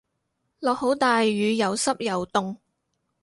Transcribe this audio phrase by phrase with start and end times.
[0.61, 2.57] 落好大雨又濕又凍